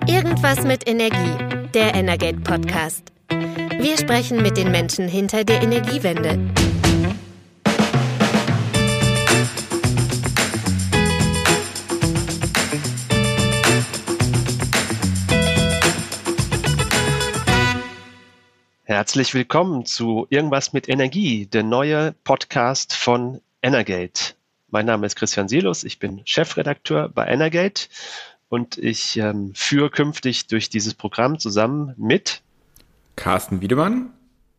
[0.00, 3.12] Irgendwas mit Energie, der Energate Podcast.
[3.78, 6.38] Wir sprechen mit den Menschen hinter der Energiewende.
[18.84, 24.34] Herzlich willkommen zu Irgendwas mit Energie, der neue Podcast von Energate.
[24.68, 27.88] Mein Name ist Christian Silos, ich bin Chefredakteur bei Energate
[28.52, 32.42] und ich ähm, führe künftig durch dieses Programm zusammen mit
[33.16, 34.10] Carsten Wiedemann.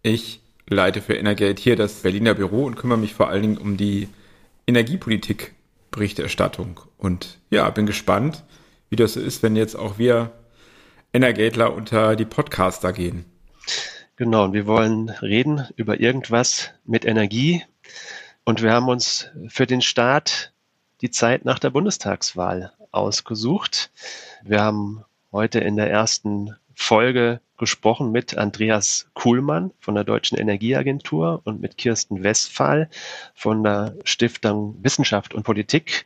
[0.02, 3.78] Ich leite für Energate hier das Berliner Büro und kümmere mich vor allen Dingen um
[3.78, 4.10] die
[4.66, 6.80] Energiepolitik-Berichterstattung.
[6.98, 8.44] Und ja, bin gespannt,
[8.90, 10.32] wie das so ist, wenn jetzt auch wir
[11.14, 13.26] Energatler unter die Podcaster gehen.
[14.16, 17.64] Genau, und wir wollen reden über irgendwas mit Energie.
[18.44, 20.52] Und wir haben uns für den Start
[21.02, 23.92] die Zeit nach der Bundestagswahl ausgesucht.
[24.44, 31.42] Wir haben heute in der ersten Folge gesprochen mit Andreas Kuhlmann von der Deutschen Energieagentur
[31.44, 32.90] und mit Kirsten Westphal
[33.36, 36.06] von der Stiftung Wissenschaft und Politik.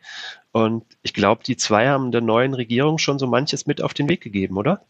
[0.52, 4.10] Und ich glaube, die zwei haben der neuen Regierung schon so manches mit auf den
[4.10, 4.82] Weg gegeben, oder?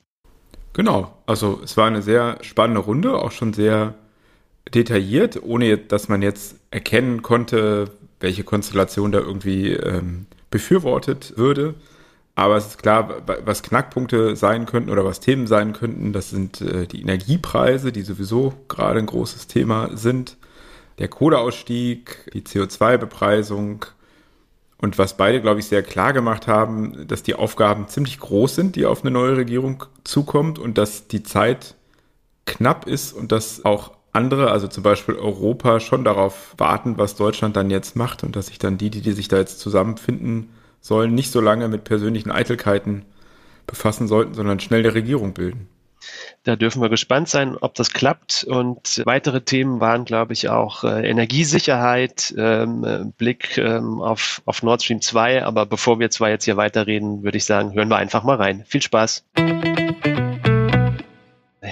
[0.73, 3.95] Genau, also es war eine sehr spannende Runde, auch schon sehr
[4.73, 11.75] detailliert, ohne dass man jetzt erkennen konnte, welche Konstellation da irgendwie ähm, befürwortet würde.
[12.35, 16.61] Aber es ist klar, was Knackpunkte sein könnten oder was Themen sein könnten, das sind
[16.61, 20.37] äh, die Energiepreise, die sowieso gerade ein großes Thema sind,
[20.99, 23.85] der Kohleausstieg, die CO2-Bepreisung
[24.79, 28.75] und was beide, glaube ich, sehr klar gemacht haben, dass die Aufgaben ziemlich groß sind,
[28.75, 31.75] die auf eine neue Regierung zukommt und dass die Zeit
[32.45, 37.55] knapp ist und dass auch andere, also zum Beispiel Europa, schon darauf warten, was Deutschland
[37.55, 40.49] dann jetzt macht und dass sich dann die, die, die sich da jetzt zusammenfinden,
[40.81, 43.05] sollen nicht so lange mit persönlichen Eitelkeiten
[43.67, 45.67] befassen sollten, sondern schnell eine Regierung bilden.
[46.43, 48.45] Da dürfen wir gespannt sein, ob das klappt.
[48.45, 54.81] Und weitere Themen waren, glaube ich, auch äh, Energiesicherheit, ähm, Blick ähm, auf, auf Nord
[54.83, 55.43] Stream 2.
[55.43, 58.63] Aber bevor wir zwar jetzt hier weiterreden, würde ich sagen, hören wir einfach mal rein.
[58.67, 59.25] Viel Spaß.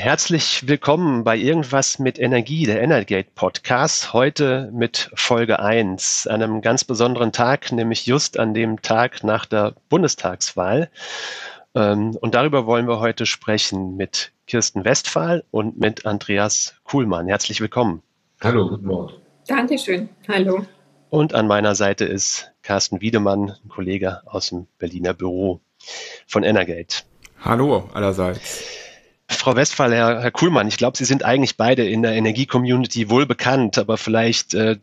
[0.05, 4.13] Herzlich willkommen bei Irgendwas mit Energie, der Energate Podcast.
[4.13, 9.73] Heute mit Folge 1, einem ganz besonderen Tag, nämlich just an dem Tag nach der
[9.89, 10.91] Bundestagswahl.
[11.73, 17.27] Ähm, und darüber wollen wir heute sprechen mit Kirsten Westphal und mit Andreas Kuhlmann.
[17.27, 18.03] Herzlich willkommen.
[18.43, 19.13] Hallo, guten Morgen.
[19.47, 20.09] Dankeschön.
[20.27, 20.67] Hallo.
[21.09, 25.61] Und an meiner Seite ist Carsten Wiedemann, ein Kollege aus dem Berliner Büro
[26.27, 27.05] von Energate.
[27.43, 28.84] Hallo allerseits.
[29.27, 33.25] Frau Westphal, Herr, Herr Kuhlmann, ich glaube, Sie sind eigentlich beide in der Energie-Community wohl
[33.25, 34.77] bekannt, aber vielleicht äh,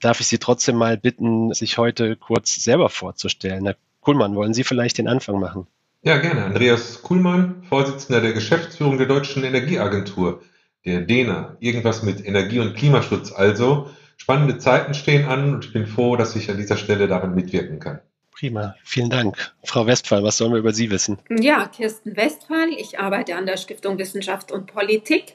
[0.00, 3.64] darf ich Sie trotzdem mal bitten, sich heute kurz selber vorzustellen.
[3.64, 5.66] Herr Kuhlmann, wollen Sie vielleicht den Anfang machen?
[6.02, 6.44] Ja, gerne.
[6.44, 10.42] Andreas Kuhlmann, Vorsitzender der Geschäftsführung der Deutschen Energieagentur,
[10.84, 11.56] der DENA.
[11.60, 13.90] Irgendwas mit Energie- und Klimaschutz also.
[14.16, 17.78] Spannende Zeiten stehen an und ich bin froh, dass ich an dieser Stelle daran mitwirken
[17.78, 18.00] kann.
[18.38, 19.52] Prima, vielen Dank.
[19.64, 21.18] Frau Westphal, was sollen wir über Sie wissen?
[21.28, 22.68] Ja, Kirsten Westphal.
[22.68, 25.34] Ich arbeite an der Stiftung Wissenschaft und Politik.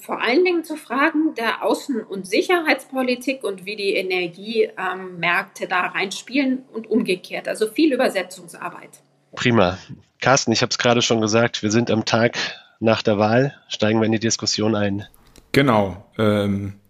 [0.00, 6.64] Vor allen Dingen zu Fragen der Außen- und Sicherheitspolitik und wie die Energiemärkte da reinspielen
[6.72, 7.48] und umgekehrt.
[7.48, 9.02] Also viel Übersetzungsarbeit.
[9.36, 9.76] Prima.
[10.18, 12.38] Carsten, ich habe es gerade schon gesagt, wir sind am Tag
[12.80, 13.54] nach der Wahl.
[13.68, 15.06] Steigen wir in die Diskussion ein.
[15.52, 16.10] Genau.
[16.16, 16.80] Ähm,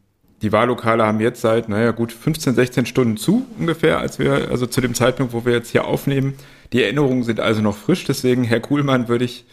[0.42, 4.66] die Wahllokale haben jetzt seit, naja, gut 15, 16 Stunden zu ungefähr, als wir, also
[4.66, 6.34] zu dem Zeitpunkt, wo wir jetzt hier aufnehmen.
[6.72, 9.44] Die Erinnerungen sind also noch frisch, deswegen, Herr Kuhlmann, würde ich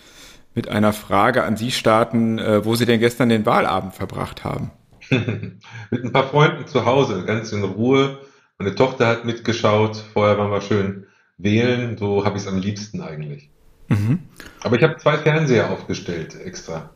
[0.55, 4.71] mit einer Frage an Sie starten, äh, wo Sie denn gestern den Wahlabend verbracht haben.
[5.09, 8.17] mit ein paar Freunden zu Hause, ganz in Ruhe.
[8.57, 11.05] Meine Tochter hat mitgeschaut, vorher waren wir schön
[11.37, 13.49] wählen, so habe ich es am liebsten eigentlich.
[13.89, 14.19] Mhm.
[14.61, 16.89] Aber ich habe zwei Fernseher aufgestellt extra.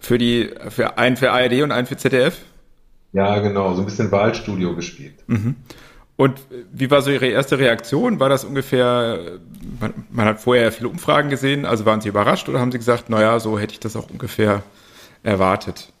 [0.00, 2.38] Für die, für einen für ARD und einen für ZDF?
[3.12, 5.14] Ja, genau, so ein bisschen Wahlstudio gespielt.
[5.26, 5.56] Mhm.
[6.16, 6.40] Und
[6.72, 8.20] wie war so Ihre erste Reaktion?
[8.20, 9.38] War das ungefähr,
[9.80, 13.10] man, man, hat vorher viele Umfragen gesehen, also waren Sie überrascht oder haben Sie gesagt,
[13.10, 14.62] naja, so hätte ich das auch ungefähr
[15.22, 15.92] erwartet?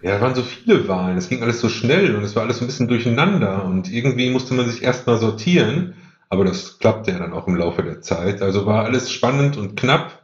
[0.00, 2.60] Ja, da waren so viele Wahlen, es ging alles so schnell und es war alles
[2.60, 5.94] ein bisschen durcheinander und irgendwie musste man sich erstmal sortieren,
[6.28, 8.42] aber das klappte ja dann auch im Laufe der Zeit.
[8.42, 10.22] Also war alles spannend und knapp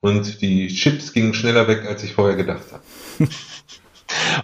[0.00, 2.82] und die Chips gingen schneller weg, als ich vorher gedacht habe.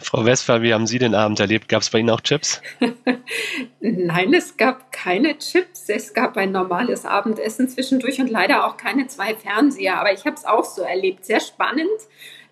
[0.00, 1.68] Frau Westphal, wie haben Sie den Abend erlebt?
[1.68, 2.62] Gab es bei Ihnen auch Chips?
[3.80, 5.88] Nein, es gab keine Chips.
[5.88, 9.98] Es gab ein normales Abendessen zwischendurch und leider auch keine zwei Fernseher.
[9.98, 11.24] Aber ich habe es auch so erlebt.
[11.24, 11.88] Sehr spannend,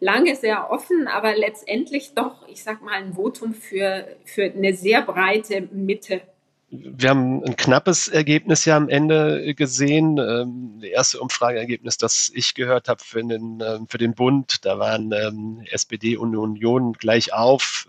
[0.00, 5.02] lange sehr offen, aber letztendlich doch, ich sag mal, ein Votum für, für eine sehr
[5.02, 6.22] breite Mitte.
[6.70, 10.18] Wir haben ein knappes Ergebnis ja am Ende gesehen.
[10.18, 14.78] Ähm, das erste Umfrageergebnis, das ich gehört habe für den, ähm, für den Bund, da
[14.78, 17.86] waren ähm, SPD und Union gleich auf.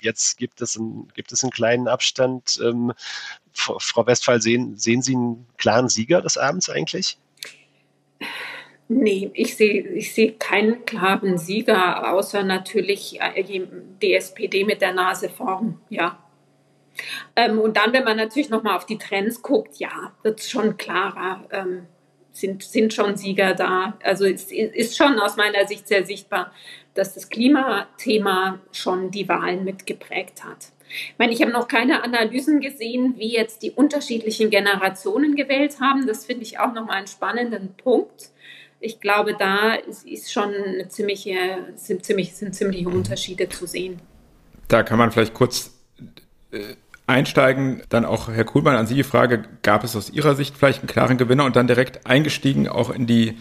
[0.00, 2.60] Jetzt gibt es, ein, gibt es einen kleinen Abstand.
[3.52, 7.18] Frau Westphal, sehen, sehen Sie einen klaren Sieger des Abends eigentlich?
[8.92, 13.66] Nee, ich sehe ich seh keinen klaren Sieger, außer natürlich äh,
[14.02, 16.19] die SPD mit der Nase vorn, ja.
[17.36, 20.76] Ähm, und dann, wenn man natürlich nochmal auf die Trends guckt, ja, wird es schon
[20.76, 21.86] klarer, ähm,
[22.32, 23.98] sind, sind schon Sieger da.
[24.02, 26.52] Also es ist schon aus meiner Sicht sehr sichtbar,
[26.94, 30.72] dass das Klimathema schon die Wahlen mitgeprägt hat.
[30.90, 36.06] Ich meine, ich habe noch keine Analysen gesehen, wie jetzt die unterschiedlichen Generationen gewählt haben.
[36.06, 38.30] Das finde ich auch nochmal einen spannenden Punkt.
[38.80, 44.00] Ich glaube, da ist, schon eine ziemliche, sind, ziemlich, sind ziemliche Unterschiede zu sehen.
[44.68, 45.78] Da kann man vielleicht kurz
[46.50, 46.74] äh,
[47.10, 47.82] einsteigen.
[47.88, 50.88] Dann auch, Herr Kuhlmann, an Sie die Frage, gab es aus Ihrer Sicht vielleicht einen
[50.88, 53.36] klaren Gewinner und dann direkt eingestiegen auch in die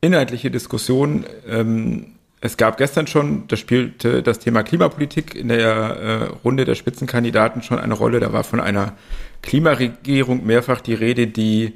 [0.00, 1.24] inhaltliche Diskussion.
[1.48, 6.74] Ähm, es gab gestern schon, da spielte das Thema Klimapolitik in der äh, Runde der
[6.74, 8.20] Spitzenkandidaten schon eine Rolle.
[8.20, 8.92] Da war von einer
[9.42, 11.72] Klimaregierung mehrfach die Rede, die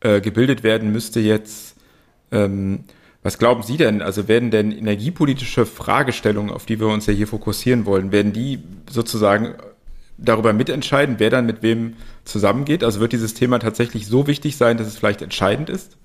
[0.00, 1.76] äh, gebildet werden müsste jetzt.
[2.32, 2.84] Ähm,
[3.22, 4.02] was glauben Sie denn?
[4.02, 8.60] Also werden denn energiepolitische Fragestellungen, auf die wir uns ja hier fokussieren wollen, werden die
[8.88, 9.54] sozusagen
[10.18, 12.82] darüber mitentscheiden, wer dann mit wem zusammengeht?
[12.82, 15.96] Also wird dieses Thema tatsächlich so wichtig sein, dass es vielleicht entscheidend ist?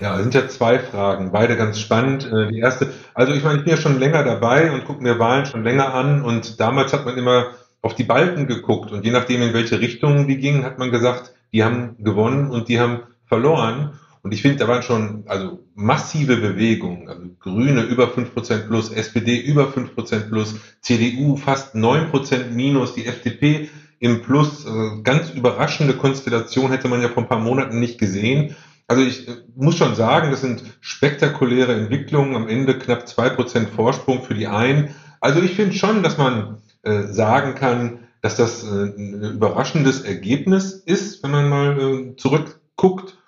[0.00, 2.30] Ja, sind ja zwei Fragen, beide ganz spannend.
[2.30, 5.18] Äh, die erste, also ich meine, ich bin ja schon länger dabei und gucke mir
[5.18, 9.10] Wahlen schon länger an und damals hat man immer auf die Balken geguckt und je
[9.10, 13.00] nachdem, in welche Richtung die gingen, hat man gesagt, die haben gewonnen und die haben
[13.26, 13.98] verloren.
[14.22, 17.08] Und ich finde, da waren schon also massive Bewegungen.
[17.08, 23.68] Also Grüne über 5% plus, SPD über 5% plus, CDU fast 9% minus, die FDP
[23.98, 24.64] im Plus.
[24.66, 28.54] Also ganz überraschende Konstellation hätte man ja vor ein paar Monaten nicht gesehen.
[28.86, 32.36] Also ich äh, muss schon sagen, das sind spektakuläre Entwicklungen.
[32.36, 34.94] Am Ende knapp 2% Vorsprung für die einen.
[35.20, 40.72] Also ich finde schon, dass man äh, sagen kann, dass das äh, ein überraschendes Ergebnis
[40.72, 43.18] ist, wenn man mal äh, zurückguckt.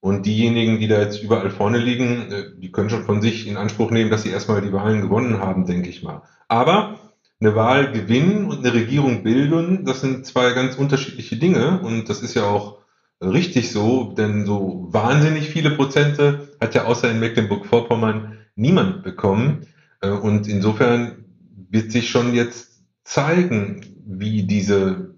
[0.00, 3.56] Und diejenigen, die da jetzt überall vorne liegen, äh, die können schon von sich in
[3.56, 6.22] Anspruch nehmen, dass sie erstmal die Wahlen gewonnen haben, denke ich mal.
[6.48, 6.98] Aber
[7.40, 11.80] eine Wahl gewinnen und eine Regierung bilden, das sind zwei ganz unterschiedliche Dinge.
[11.80, 12.78] Und das ist ja auch
[13.22, 19.66] richtig so, denn so wahnsinnig viele Prozente hat ja außer in Mecklenburg-Vorpommern niemand bekommen.
[20.00, 21.24] Äh, und insofern
[21.68, 25.14] wird sich schon jetzt zeigen, wie diese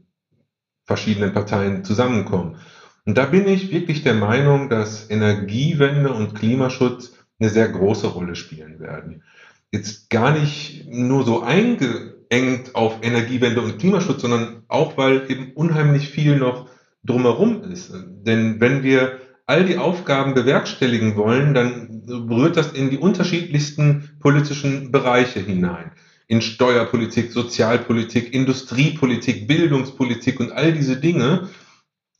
[0.84, 2.56] verschiedenen Parteien zusammenkommen.
[3.04, 8.36] Und da bin ich wirklich der Meinung, dass Energiewende und Klimaschutz eine sehr große Rolle
[8.36, 9.22] spielen werden.
[9.72, 16.08] Jetzt gar nicht nur so eingeengt auf Energiewende und Klimaschutz, sondern auch, weil eben unheimlich
[16.08, 16.68] viel noch
[17.04, 17.92] drumherum ist.
[17.92, 24.92] Denn wenn wir all die Aufgaben bewerkstelligen wollen, dann berührt das in die unterschiedlichsten politischen
[24.92, 25.92] Bereiche hinein.
[26.28, 31.48] In Steuerpolitik, Sozialpolitik, Industriepolitik, Bildungspolitik und all diese Dinge.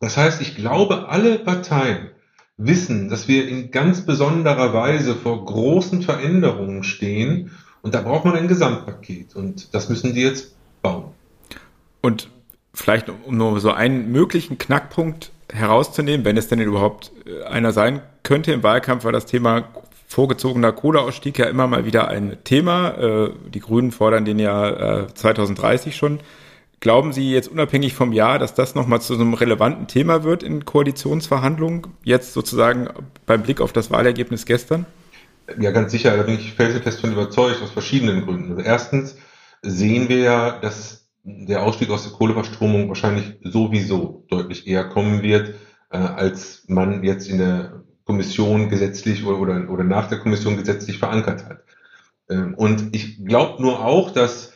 [0.03, 2.11] Das heißt, ich glaube, alle Parteien
[2.57, 7.53] wissen, dass wir in ganz besonderer Weise vor großen Veränderungen stehen
[7.83, 11.13] und da braucht man ein Gesamtpaket und das müssen die jetzt bauen.
[12.01, 12.31] Und
[12.75, 18.03] vielleicht um nur so einen möglichen Knackpunkt herauszunehmen, wenn es denn überhaupt äh, einer sein
[18.25, 19.69] könnte im Wahlkampf, war das Thema
[20.09, 22.99] vorgezogener Kohleausstieg ja immer mal wieder ein Thema.
[22.99, 26.19] Äh, die Grünen fordern den ja 2030 äh, schon.
[26.83, 30.43] Glauben Sie jetzt unabhängig vom Jahr, dass das nochmal zu so einem relevanten Thema wird
[30.43, 32.89] in Koalitionsverhandlungen, jetzt sozusagen
[33.25, 34.85] beim Blick auf das Wahlergebnis gestern?
[35.61, 38.51] Ja, ganz sicher, da bin ich felsenfest von überzeugt, aus verschiedenen Gründen.
[38.51, 39.17] Also erstens
[39.63, 45.55] sehen wir ja, dass der Ausstieg aus der Kohleverstromung wahrscheinlich sowieso deutlich eher kommen wird,
[45.93, 50.99] äh, als man jetzt in der Kommission gesetzlich oder, oder, oder nach der Kommission gesetzlich
[50.99, 51.63] verankert hat.
[52.29, 54.52] Ähm, und ich glaube nur auch, dass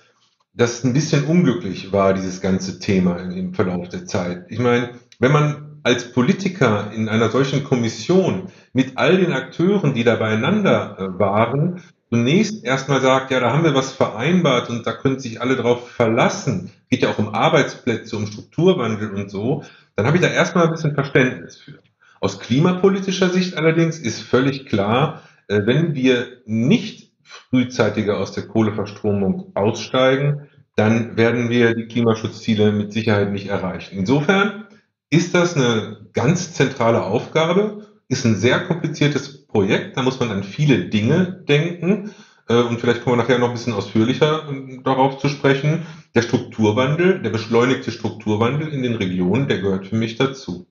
[0.56, 4.46] das ein bisschen unglücklich war, dieses ganze Thema im Verlauf der Zeit.
[4.48, 10.02] Ich meine, wenn man als Politiker in einer solchen Kommission mit all den Akteuren, die
[10.02, 14.92] da beieinander äh, waren, zunächst erstmal sagt, ja, da haben wir was vereinbart und da
[14.92, 19.62] können sich alle drauf verlassen, geht ja auch um Arbeitsplätze, um Strukturwandel und so,
[19.94, 21.78] dann habe ich da erstmal ein bisschen Verständnis für.
[22.20, 29.52] Aus klimapolitischer Sicht allerdings ist völlig klar, äh, wenn wir nicht frühzeitiger aus der Kohleverstromung
[29.54, 33.98] aussteigen, dann werden wir die Klimaschutzziele mit Sicherheit nicht erreichen.
[33.98, 34.66] Insofern
[35.10, 40.44] ist das eine ganz zentrale Aufgabe, ist ein sehr kompliziertes Projekt, da muss man an
[40.44, 42.14] viele Dinge denken.
[42.48, 45.86] äh, und vielleicht kommen wir nachher noch ein bisschen ausführlicher äh, darauf zu sprechen.
[46.14, 50.66] Der Strukturwandel, der beschleunigte Strukturwandel in den Regionen, der gehört für mich dazu.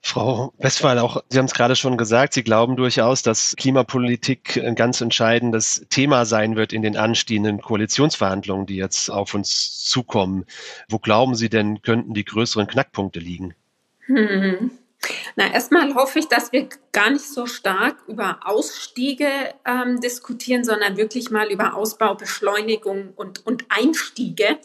[0.00, 4.74] Frau Westphal, auch Sie haben es gerade schon gesagt, Sie glauben durchaus, dass Klimapolitik ein
[4.74, 10.44] ganz entscheidendes Thema sein wird in den anstehenden Koalitionsverhandlungen, die jetzt auf uns zukommen.
[10.88, 13.54] Wo glauben Sie denn, könnten die größeren Knackpunkte liegen?
[14.06, 14.70] Hm.
[15.36, 19.28] Na, erstmal hoffe ich, dass wir gar nicht so stark über Ausstiege
[19.64, 24.58] ähm, diskutieren, sondern wirklich mal über Ausbau, Beschleunigung und, und Einstiege,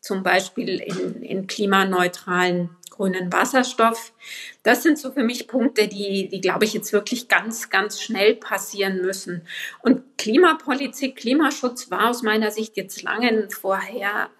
[0.00, 4.12] zum Beispiel in, in klimaneutralen grünen Wasserstoff.
[4.62, 8.36] Das sind so für mich Punkte, die, die glaube ich jetzt wirklich ganz, ganz schnell
[8.36, 9.46] passieren müssen.
[9.82, 14.30] Und Klimapolitik, Klimaschutz war aus meiner Sicht jetzt lange vorher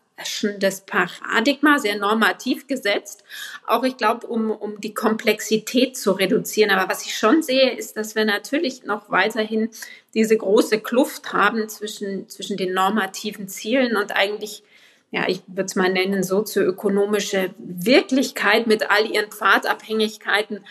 [0.60, 3.24] das Paradigma, sehr normativ gesetzt.
[3.66, 6.70] Auch ich glaube, um, um die Komplexität zu reduzieren.
[6.70, 9.70] Aber was ich schon sehe, ist, dass wir natürlich noch weiterhin
[10.14, 14.62] diese große Kluft haben zwischen, zwischen den normativen Zielen und eigentlich,
[15.14, 20.64] ja, ich würde es mal nennen, sozioökonomische Wirklichkeit mit all ihren Pfadabhängigkeiten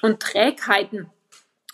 [0.00, 1.10] und Trägheiten.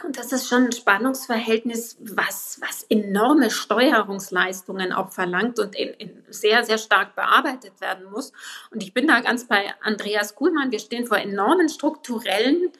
[0.04, 6.25] Und das ist schon ein Spannungsverhältnis, was, was enorme Steuerungsleistungen auch verlangt und in, in
[6.28, 8.32] sehr, sehr stark bearbeitet werden muss.
[8.72, 10.72] Und ich bin da ganz bei Andreas Kuhlmann.
[10.72, 12.72] Wir stehen vor enormen strukturellen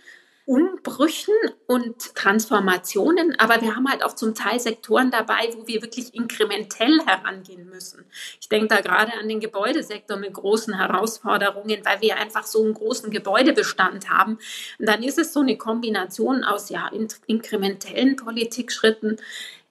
[0.49, 1.35] Umbrüchen
[1.67, 7.01] und Transformationen, aber wir haben halt auch zum Teil Sektoren dabei, wo wir wirklich inkrementell
[7.05, 8.07] herangehen müssen.
[8.41, 12.73] Ich denke da gerade an den Gebäudesektor mit großen Herausforderungen, weil wir einfach so einen
[12.73, 14.39] großen Gebäudebestand haben.
[14.79, 16.91] Und dann ist es so eine Kombination aus ja
[17.27, 19.19] inkrementellen Politikschritten,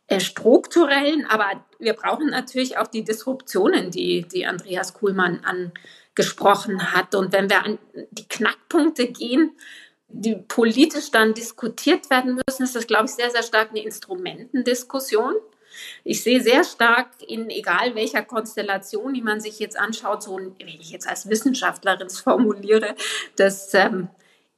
[0.06, 7.16] äh, strukturellen, aber wir brauchen natürlich auch die Disruptionen, die, die Andreas Kuhlmann angesprochen hat.
[7.16, 7.80] Und wenn wir an
[8.12, 9.58] die Knackpunkte gehen,
[10.10, 15.36] die politisch dann diskutiert werden müssen, ist das, glaube ich, sehr, sehr stark eine Instrumentendiskussion.
[16.04, 20.68] Ich sehe sehr stark in egal welcher Konstellation, die man sich jetzt anschaut, so, wenn
[20.68, 22.96] ich jetzt als Wissenschaftlerin formuliere,
[23.36, 24.10] das ähm,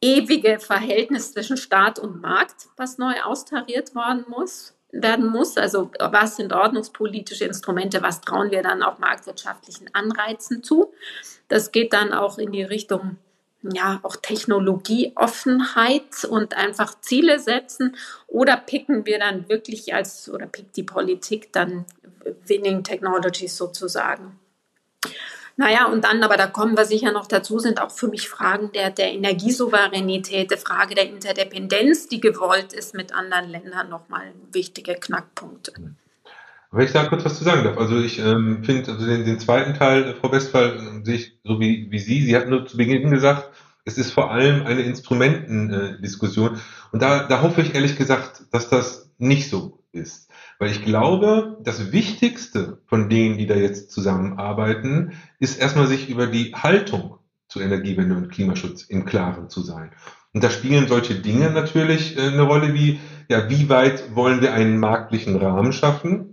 [0.02, 5.58] ewige Verhältnis zwischen Staat und Markt, was neu austariert worden muss werden muss.
[5.58, 10.94] Also was sind ordnungspolitische Instrumente, was trauen wir dann auch marktwirtschaftlichen Anreizen zu.
[11.48, 13.18] Das geht dann auch in die Richtung
[13.62, 17.98] ja, auch Technologieoffenheit und einfach Ziele setzen?
[18.28, 21.86] Oder picken wir dann wirklich als, oder pickt die Politik dann
[22.46, 24.40] Winning Technologies sozusagen?
[25.60, 28.72] Naja, und dann, aber da kommen wir sicher noch dazu, sind auch für mich Fragen
[28.72, 34.96] der, der Energiesouveränität, der Frage der Interdependenz, die gewollt ist mit anderen Ländern, nochmal wichtige
[34.96, 35.74] Knackpunkte.
[36.72, 37.78] Wenn ich da kurz was zu sagen darf.
[37.78, 41.60] Also ich ähm, finde, also den, den, zweiten Teil, Frau Westphal, äh, sehe ich so
[41.60, 42.22] wie, wie Sie.
[42.22, 43.50] Sie hatten nur zu Beginn gesagt,
[43.86, 46.56] es ist vor allem eine Instrumentendiskussion.
[46.56, 46.60] Äh,
[46.92, 50.30] und da, da hoffe ich ehrlich gesagt, dass das nicht so ist.
[50.60, 56.28] Weil ich glaube, das Wichtigste von denen, die da jetzt zusammenarbeiten, ist erstmal sich über
[56.28, 59.92] die Haltung zu Energiewende und Klimaschutz im Klaren zu sein.
[60.34, 64.54] Und da spielen solche Dinge natürlich äh, eine Rolle wie, ja, wie weit wollen wir
[64.54, 66.29] einen marktlichen Rahmen schaffen?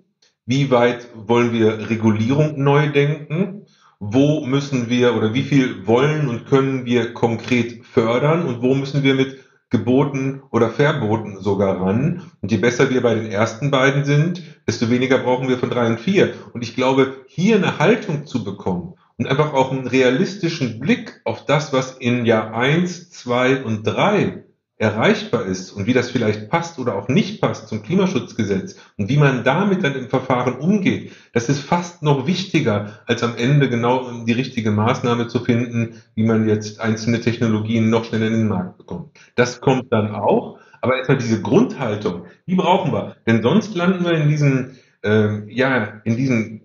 [0.48, 3.66] Wie weit wollen wir Regulierung neu denken?
[3.98, 9.02] Wo müssen wir oder wie viel wollen und können wir konkret fördern und wo müssen
[9.02, 9.38] wir mit
[9.70, 12.30] Geboten oder Verboten sogar ran.
[12.40, 15.88] Und je besser wir bei den ersten beiden sind, desto weniger brauchen wir von drei
[15.88, 16.34] und vier.
[16.52, 21.44] Und ich glaube, hier eine Haltung zu bekommen und einfach auch einen realistischen Blick auf
[21.44, 24.44] das, was in Jahr eins, zwei und drei
[24.78, 29.16] erreichbar ist und wie das vielleicht passt oder auch nicht passt zum Klimaschutzgesetz und wie
[29.16, 34.24] man damit dann im Verfahren umgeht, das ist fast noch wichtiger, als am Ende genau
[34.24, 38.76] die richtige Maßnahme zu finden, wie man jetzt einzelne Technologien noch schneller in den Markt
[38.76, 39.18] bekommt.
[39.34, 44.12] Das kommt dann auch, aber erstmal diese Grundhaltung, die brauchen wir, denn sonst landen wir
[44.12, 46.60] in diesen, äh, ja, in diesen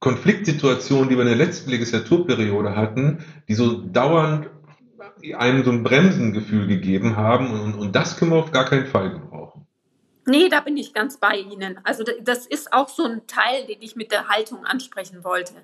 [0.00, 3.18] Konfliktsituationen, die wir in der letzten Legislaturperiode hatten,
[3.48, 4.48] die so dauernd
[5.36, 9.10] einem so ein Bremsengefühl gegeben haben und, und das können wir auf gar keinen Fall
[9.10, 9.66] gebrauchen.
[10.28, 11.80] Nee, da bin ich ganz bei Ihnen.
[11.84, 15.54] Also das ist auch so ein Teil, den ich mit der Haltung ansprechen wollte.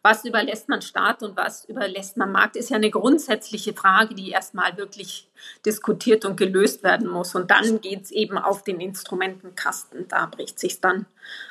[0.00, 4.30] Was überlässt man Staat und was überlässt man Markt, ist ja eine grundsätzliche Frage, die
[4.30, 5.28] erstmal wirklich
[5.66, 7.34] diskutiert und gelöst werden muss.
[7.34, 10.08] Und dann geht es eben auf den Instrumentenkasten.
[10.08, 11.04] Da bricht sich dann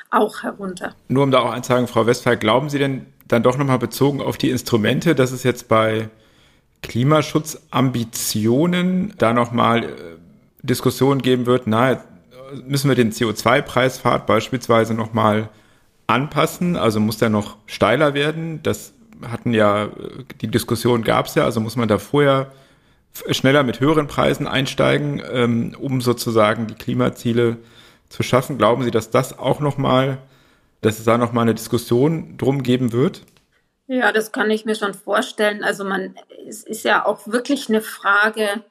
[0.10, 0.96] auch herunter.
[1.10, 3.77] Nur um da auch eins zu sagen, Frau Westphal, glauben Sie denn dann doch nochmal
[3.77, 6.10] bezogen auf die Instrumente, dass es jetzt bei
[6.83, 9.87] Klimaschutzambitionen da nochmal äh,
[10.61, 11.99] Diskussionen geben wird, na,
[12.65, 15.49] müssen wir den CO2-Preispfad beispielsweise nochmal
[16.07, 18.61] anpassen, also muss der noch steiler werden.
[18.63, 19.89] Das hatten ja,
[20.41, 22.51] die Diskussion gab es ja, also muss man da vorher
[23.29, 27.57] schneller mit höheren Preisen einsteigen, ähm, um sozusagen die Klimaziele
[28.09, 28.57] zu schaffen.
[28.57, 30.17] Glauben Sie, dass das auch nochmal,
[30.81, 33.21] dass es da nochmal eine Diskussion drum geben wird?
[33.93, 35.63] Ja, das kann ich mir schon vorstellen.
[35.63, 36.15] Also man,
[36.47, 38.63] es ist ja auch wirklich eine Frage,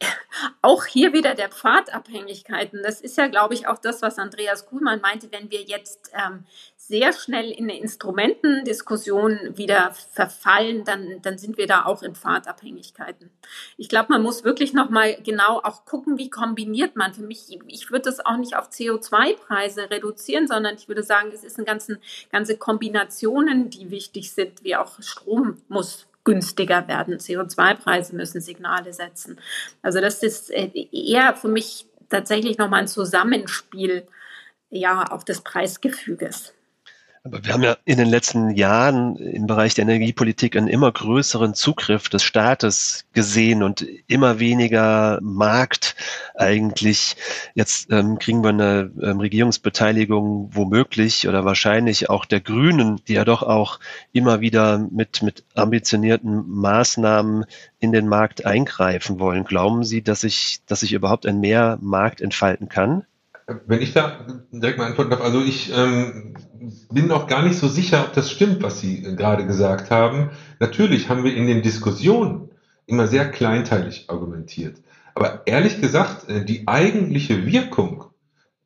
[0.62, 2.80] auch hier wieder der Pfadabhängigkeiten.
[2.84, 6.44] Das ist ja, glaube ich, auch das, was Andreas Kuhlmann meinte, wenn wir jetzt ähm,
[6.90, 13.30] sehr schnell in eine Instrumentendiskussion wieder verfallen, dann, dann sind wir da auch in Pfadabhängigkeiten.
[13.76, 17.14] Ich glaube, man muss wirklich nochmal genau auch gucken, wie kombiniert man.
[17.14, 21.44] Für mich, ich würde das auch nicht auf CO2-Preise reduzieren, sondern ich würde sagen, es
[21.44, 22.00] ist eine ganze,
[22.32, 27.18] ganze Kombinationen, die wichtig sind, wie auch Strom muss günstiger werden.
[27.18, 29.38] CO2-Preise müssen Signale setzen.
[29.80, 34.08] Also das ist äh, eher für mich tatsächlich nochmal ein Zusammenspiel
[34.70, 36.52] ja auch des Preisgefüges.
[37.22, 41.52] Aber wir haben ja in den letzten Jahren im Bereich der Energiepolitik einen immer größeren
[41.52, 45.96] Zugriff des Staates gesehen und immer weniger Markt
[46.34, 47.16] eigentlich.
[47.54, 53.26] Jetzt ähm, kriegen wir eine ähm, Regierungsbeteiligung womöglich oder wahrscheinlich auch der Grünen, die ja
[53.26, 53.80] doch auch
[54.12, 57.44] immer wieder mit, mit ambitionierten Maßnahmen
[57.80, 59.44] in den Markt eingreifen wollen.
[59.44, 63.04] Glauben Sie, dass sich, dass sich überhaupt ein mehr Markt entfalten kann?
[63.66, 66.34] Wenn ich da direkt mal antworten darf, also ich ähm,
[66.90, 70.30] bin auch gar nicht so sicher, ob das stimmt, was Sie gerade gesagt haben.
[70.60, 72.50] Natürlich haben wir in den Diskussionen
[72.86, 74.80] immer sehr kleinteilig argumentiert.
[75.14, 78.04] Aber ehrlich gesagt, äh, die eigentliche Wirkung,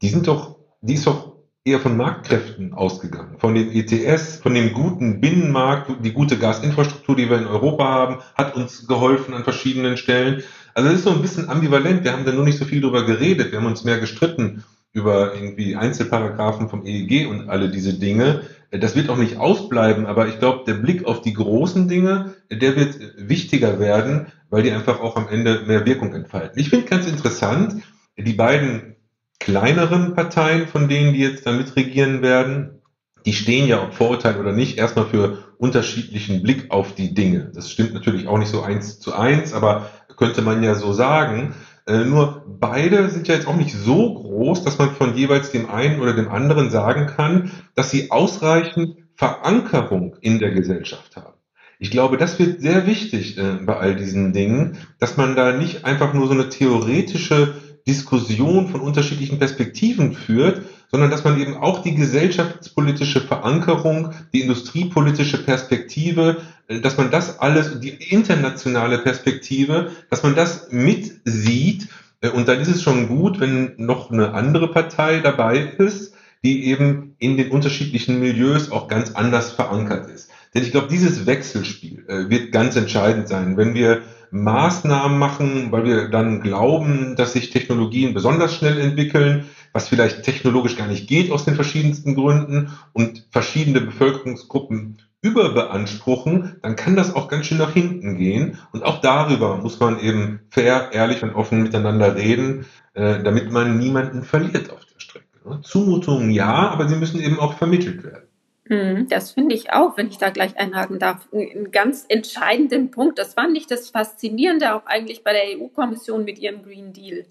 [0.03, 3.38] die sind doch, die ist doch eher von Marktkräften ausgegangen.
[3.38, 8.19] Von den ETS, von dem guten Binnenmarkt, die gute Gasinfrastruktur, die wir in Europa haben,
[8.35, 10.43] hat uns geholfen an verschiedenen Stellen.
[10.75, 12.05] Also das ist so ein bisschen ambivalent.
[12.05, 13.50] Wir haben da nur nicht so viel drüber geredet.
[13.50, 14.62] Wir haben uns mehr gestritten
[14.94, 18.42] über irgendwie Einzelparagraphen vom EEG und alle diese Dinge.
[18.70, 22.76] Das wird auch nicht ausbleiben, aber ich glaube, der Blick auf die großen Dinge, der
[22.76, 26.58] wird wichtiger werden, weil die einfach auch am Ende mehr Wirkung entfalten.
[26.60, 27.82] Ich finde ganz interessant,
[28.16, 28.94] die beiden
[29.40, 32.80] kleineren Parteien, von denen die jetzt damit regieren werden,
[33.26, 37.50] die stehen ja, ob Vorurteil oder nicht, erstmal für unterschiedlichen Blick auf die Dinge.
[37.52, 41.54] Das stimmt natürlich auch nicht so eins zu eins, aber könnte man ja so sagen.
[41.87, 45.69] Äh, nur beide sind ja jetzt auch nicht so groß, dass man von jeweils dem
[45.69, 51.35] einen oder dem anderen sagen kann, dass sie ausreichend Verankerung in der Gesellschaft haben.
[51.79, 55.85] Ich glaube, das wird sehr wichtig äh, bei all diesen Dingen, dass man da nicht
[55.85, 57.55] einfach nur so eine theoretische
[57.87, 65.42] Diskussion von unterschiedlichen Perspektiven führt, sondern dass man eben auch die gesellschaftspolitische Verankerung, die industriepolitische
[65.42, 71.88] Perspektive, äh, dass man das alles, die internationale Perspektive, dass man das mitsieht.
[72.20, 76.66] Äh, und dann ist es schon gut, wenn noch eine andere Partei dabei ist, die
[76.66, 80.31] eben in den unterschiedlichen Milieus auch ganz anders verankert ist.
[80.55, 83.57] Denn ich glaube, dieses Wechselspiel äh, wird ganz entscheidend sein.
[83.57, 84.03] Wenn wir
[84.35, 90.77] Maßnahmen machen, weil wir dann glauben, dass sich Technologien besonders schnell entwickeln, was vielleicht technologisch
[90.77, 97.29] gar nicht geht aus den verschiedensten Gründen und verschiedene Bevölkerungsgruppen überbeanspruchen, dann kann das auch
[97.29, 98.59] ganz schön nach hinten gehen.
[98.73, 103.79] Und auch darüber muss man eben fair, ehrlich und offen miteinander reden, äh, damit man
[103.79, 105.49] niemanden verliert auf der Strecke.
[105.49, 105.61] Ne?
[105.62, 108.27] Zumutungen ja, aber sie müssen eben auch vermittelt werden.
[108.68, 113.18] Mhm, das finde ich auch, wenn ich da gleich einhaken darf, einen ganz entscheidenden Punkt.
[113.18, 117.27] Das fand ich das Faszinierende auch eigentlich bei der EU-Kommission mit ihrem Green Deal.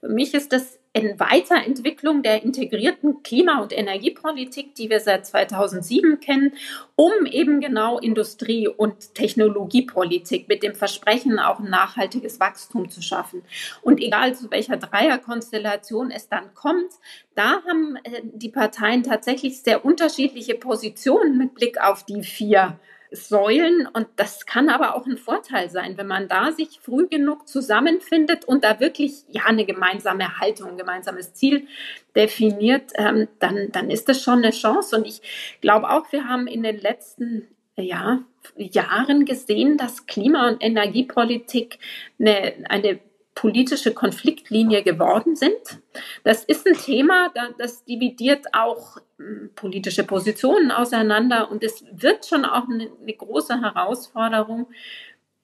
[0.00, 6.20] Für mich ist das in Weiterentwicklung der integrierten Klima- und Energiepolitik, die wir seit 2007
[6.20, 6.54] kennen,
[6.96, 13.42] um eben genau Industrie- und Technologiepolitik mit dem Versprechen, auch ein nachhaltiges Wachstum zu schaffen.
[13.82, 16.92] Und egal zu welcher Dreierkonstellation es dann kommt,
[17.34, 22.78] da haben äh, die Parteien tatsächlich sehr unterschiedliche Positionen mit Blick auf die vier
[23.10, 27.48] Säulen und das kann aber auch ein Vorteil sein, wenn man da sich früh genug
[27.48, 31.66] zusammenfindet und da wirklich ja eine gemeinsame Haltung, ein gemeinsames Ziel
[32.14, 34.96] definiert, ähm, dann, dann ist das schon eine Chance.
[34.96, 35.22] Und ich
[35.60, 38.20] glaube auch, wir haben in den letzten ja,
[38.56, 41.78] Jahren gesehen, dass Klima- und Energiepolitik
[42.18, 43.00] eine, eine
[43.38, 45.80] politische Konfliktlinie geworden sind.
[46.24, 52.44] Das ist ein Thema, das dividiert auch hm, politische Positionen auseinander und es wird schon
[52.44, 54.66] auch eine, große Herausforderung,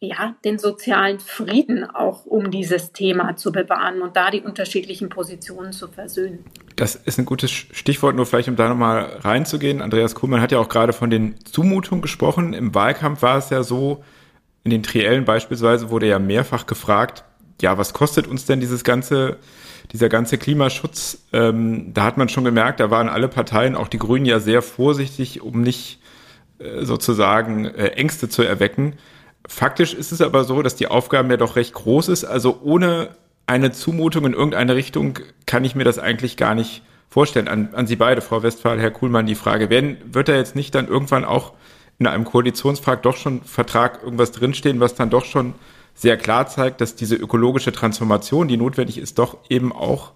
[0.01, 5.73] ja, den sozialen Frieden auch um dieses Thema zu bewahren und da die unterschiedlichen Positionen
[5.73, 6.45] zu versöhnen.
[6.75, 9.81] Das ist ein gutes Stichwort, nur vielleicht um da nochmal reinzugehen.
[9.81, 12.55] Andreas Kuhlmann hat ja auch gerade von den Zumutungen gesprochen.
[12.55, 14.03] Im Wahlkampf war es ja so,
[14.65, 17.25] in den Triellen beispielsweise wurde ja mehrfach gefragt,
[17.61, 19.39] ja, was kostet uns denn dieses ganze,
[19.93, 21.19] dieser ganze Klimaschutz?
[21.33, 24.63] Ähm, da hat man schon gemerkt, da waren alle Parteien, auch die Grünen, ja sehr
[24.63, 26.01] vorsichtig, um nicht
[26.59, 28.95] äh, sozusagen äh, Ängste zu erwecken.
[29.47, 32.25] Faktisch ist es aber so, dass die Aufgaben ja doch recht groß ist.
[32.25, 33.11] Also ohne
[33.47, 37.49] eine Zumutung in irgendeine Richtung kann ich mir das eigentlich gar nicht vorstellen.
[37.49, 40.75] An, an Sie beide, Frau Westphal, Herr Kuhlmann, die Frage, werden, wird da jetzt nicht
[40.75, 41.53] dann irgendwann auch
[41.99, 45.55] in einem Koalitionsvertrag doch schon Vertrag irgendwas drinstehen, was dann doch schon
[45.95, 50.13] sehr klar zeigt, dass diese ökologische Transformation, die notwendig ist, doch eben auch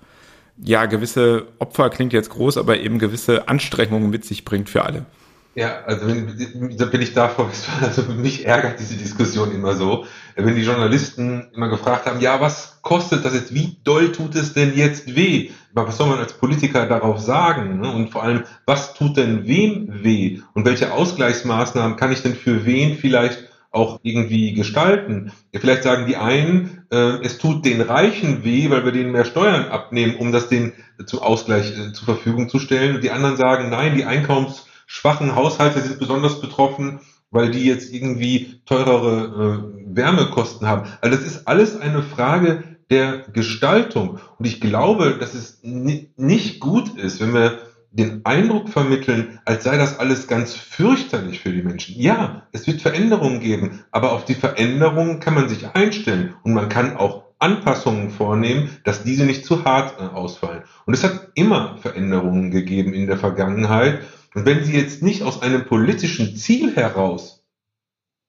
[0.63, 5.07] ja gewisse Opfer klingt jetzt groß, aber eben gewisse Anstrengungen mit sich bringt für alle.
[5.55, 10.05] Ja, also wenn, da bin ich davor, also mich ärgert diese Diskussion immer so,
[10.37, 14.53] wenn die Journalisten immer gefragt haben, ja, was kostet das jetzt, wie doll tut es
[14.53, 15.51] denn jetzt weh?
[15.73, 17.81] Was soll man als Politiker darauf sagen?
[17.81, 17.91] Ne?
[17.91, 20.41] Und vor allem, was tut denn wem weh?
[20.55, 23.48] Und welche Ausgleichsmaßnahmen kann ich denn für wen vielleicht
[23.79, 25.33] auch irgendwie gestalten?
[25.55, 29.67] Vielleicht sagen die einen, äh, es tut den Reichen weh, weil wir denen mehr Steuern
[29.67, 30.73] abnehmen, um das denen
[31.07, 32.97] zum Ausgleich äh, zur Verfügung zu stellen.
[32.97, 37.93] Und die anderen sagen, nein, die Einkommens schwachen Haushalte sind besonders betroffen, weil die jetzt
[37.93, 40.89] irgendwie teurere äh, Wärmekosten haben.
[41.01, 44.19] Also das ist alles eine Frage der Gestaltung.
[44.39, 47.59] Und ich glaube, dass es nicht gut ist, wenn wir
[47.91, 51.99] den Eindruck vermitteln, als sei das alles ganz fürchterlich für die Menschen.
[51.99, 56.69] Ja, es wird Veränderungen geben, aber auf die Veränderungen kann man sich einstellen und man
[56.69, 60.65] kann auch Anpassungen vornehmen, dass diese nicht zu hart äh, ausfallen.
[60.87, 64.03] Und es hat immer Veränderungen gegeben in der Vergangenheit
[64.35, 67.45] und wenn sie jetzt nicht aus einem politischen Ziel heraus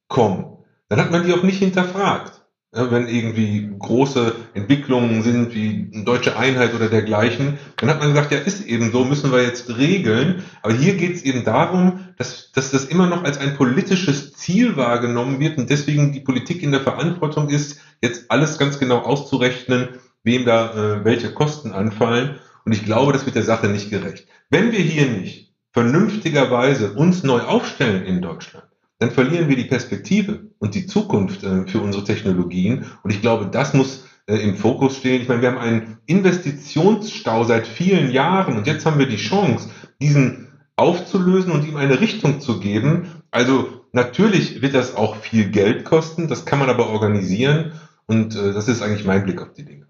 [0.08, 2.39] kommen, dann hat man die auch nicht hinterfragt.
[2.72, 8.10] Ja, wenn irgendwie große Entwicklungen sind wie eine deutsche Einheit oder dergleichen, dann hat man
[8.10, 10.44] gesagt, ja, ist eben so, müssen wir jetzt regeln.
[10.62, 14.78] Aber hier geht es eben darum, dass, dass das immer noch als ein politisches Ziel
[14.78, 19.90] wahrgenommen wird und deswegen die Politik in der Verantwortung ist, jetzt alles ganz genau auszurechnen,
[20.24, 22.36] wem da äh, welche Kosten anfallen.
[22.66, 24.28] Und ich glaube, das wird der Sache nicht gerecht.
[24.52, 28.69] Wenn wir hier nicht vernünftigerweise uns neu aufstellen in Deutschland,
[29.00, 32.86] dann verlieren wir die Perspektive und die Zukunft äh, für unsere Technologien.
[33.04, 35.22] Und ich glaube, das muss äh, im Fokus stehen.
[35.22, 39.70] Ich meine, wir haben einen Investitionsstau seit vielen Jahren und jetzt haben wir die Chance,
[40.02, 43.24] diesen aufzulösen und ihm eine Richtung zu geben.
[43.32, 47.74] Also natürlich wird das auch viel Geld kosten, das kann man aber organisieren
[48.06, 49.88] und äh, das ist eigentlich mein Blick auf die Dinge.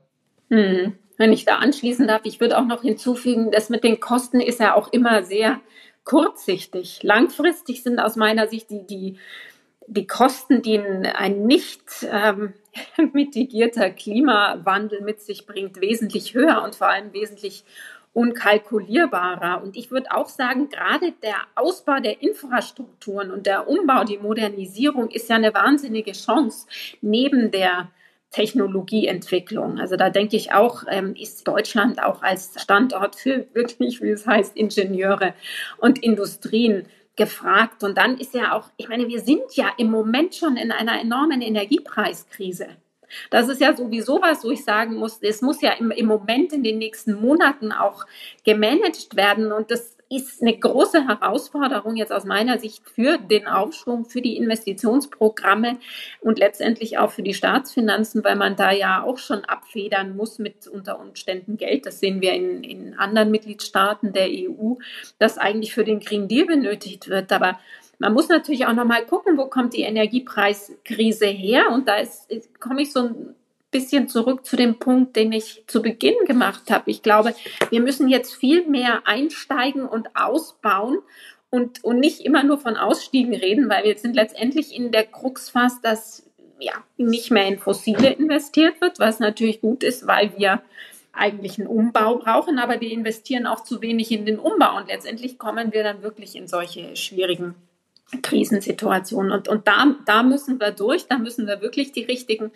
[0.49, 4.39] Hm wenn ich da anschließen darf, ich würde auch noch hinzufügen, das mit den Kosten
[4.39, 5.59] ist ja auch immer sehr
[6.09, 7.03] kurzsichtig.
[7.03, 9.19] Langfristig sind aus meiner Sicht die, die,
[9.85, 12.53] die Kosten, die ein nicht ähm,
[13.13, 17.63] mitigierter Klimawandel mit sich bringt, wesentlich höher und vor allem wesentlich
[18.13, 19.61] unkalkulierbarer.
[19.61, 25.11] Und ich würde auch sagen, gerade der Ausbau der Infrastrukturen und der Umbau, die Modernisierung
[25.11, 26.65] ist ja eine wahnsinnige Chance
[27.01, 27.91] neben der
[28.31, 29.79] Technologieentwicklung.
[29.79, 34.27] Also da denke ich auch, ähm, ist Deutschland auch als Standort für wirklich, wie es
[34.27, 35.33] heißt, Ingenieure
[35.77, 37.83] und Industrien gefragt.
[37.83, 40.99] Und dann ist ja auch, ich meine, wir sind ja im Moment schon in einer
[40.99, 42.67] enormen Energiepreiskrise.
[43.31, 46.53] Das ist ja sowieso was, wo ich sagen muss, es muss ja im, im Moment
[46.53, 48.05] in den nächsten Monaten auch
[48.45, 49.51] gemanagt werden.
[49.51, 54.37] Und das ist eine große Herausforderung jetzt aus meiner Sicht für den Aufschwung, für die
[54.37, 55.77] Investitionsprogramme
[56.21, 60.67] und letztendlich auch für die Staatsfinanzen, weil man da ja auch schon abfedern muss mit
[60.67, 61.85] unter Umständen Geld.
[61.85, 64.75] Das sehen wir in, in anderen Mitgliedstaaten der EU,
[65.19, 67.31] das eigentlich für den Green Deal benötigt wird.
[67.31, 67.59] Aber
[67.99, 71.69] man muss natürlich auch noch mal gucken, wo kommt die Energiepreiskrise her?
[71.71, 72.27] Und da ist,
[72.59, 73.35] komme ich so ein
[73.71, 76.89] bisschen zurück zu dem Punkt, den ich zu Beginn gemacht habe.
[76.89, 77.35] Ich glaube,
[77.69, 80.99] wir müssen jetzt viel mehr einsteigen und ausbauen
[81.49, 85.53] und, und nicht immer nur von Ausstiegen reden, weil wir sind letztendlich in der Krux
[85.83, 86.23] dass
[86.59, 90.61] ja nicht mehr in fossile investiert wird, was natürlich gut ist, weil wir
[91.11, 95.37] eigentlich einen Umbau brauchen, aber wir investieren auch zu wenig in den Umbau und letztendlich
[95.37, 97.55] kommen wir dann wirklich in solche schwierigen
[98.21, 99.31] Krisensituationen.
[99.31, 102.51] Und, und da, da müssen wir durch, da müssen wir wirklich die richtigen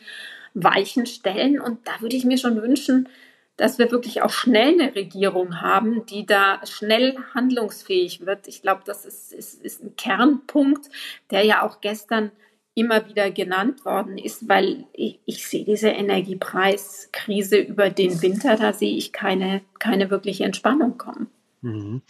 [0.54, 1.60] Weichen stellen.
[1.60, 3.10] Und da würde ich mir schon wünschen,
[3.58, 8.48] dass wir wirklich auch schnell eine Regierung haben, die da schnell handlungsfähig wird.
[8.48, 10.90] Ich glaube, das ist, ist, ist ein Kernpunkt,
[11.30, 12.32] der ja auch gestern
[12.76, 18.74] immer wieder genannt worden ist, weil ich, ich sehe diese Energiepreiskrise über den Winter, da
[18.74, 21.28] sehe ich keine, keine wirkliche Entspannung kommen.
[21.62, 22.02] Mhm